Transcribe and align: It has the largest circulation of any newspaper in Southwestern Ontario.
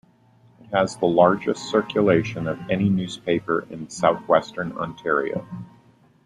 It 0.59 0.75
has 0.75 0.97
the 0.97 1.05
largest 1.05 1.69
circulation 1.69 2.47
of 2.47 2.57
any 2.71 2.89
newspaper 2.89 3.67
in 3.69 3.87
Southwestern 3.91 4.71
Ontario. 4.71 5.47